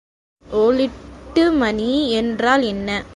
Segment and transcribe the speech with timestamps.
[0.45, 2.09] ஒல்ட்டுமானி
[2.09, 3.05] என்றால் என்ன?